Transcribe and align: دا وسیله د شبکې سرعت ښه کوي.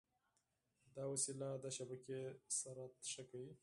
دا 0.95 1.03
وسیله 1.13 1.49
د 1.63 1.65
شبکې 1.77 2.19
سرعت 2.59 2.93
ښه 3.11 3.23
کوي. 3.29 3.51